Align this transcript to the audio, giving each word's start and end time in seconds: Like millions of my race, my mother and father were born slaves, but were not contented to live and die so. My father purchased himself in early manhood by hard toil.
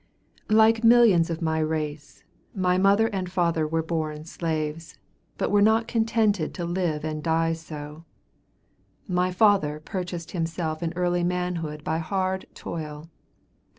Like 0.49 0.83
millions 0.83 1.29
of 1.29 1.43
my 1.43 1.59
race, 1.59 2.23
my 2.55 2.79
mother 2.79 3.05
and 3.09 3.31
father 3.31 3.67
were 3.67 3.83
born 3.83 4.25
slaves, 4.25 4.97
but 5.37 5.51
were 5.51 5.61
not 5.61 5.87
contented 5.87 6.55
to 6.55 6.65
live 6.65 7.03
and 7.03 7.21
die 7.21 7.53
so. 7.53 8.05
My 9.07 9.29
father 9.31 9.79
purchased 9.79 10.31
himself 10.31 10.81
in 10.81 10.91
early 10.93 11.23
manhood 11.23 11.83
by 11.83 11.99
hard 11.99 12.47
toil. 12.55 13.11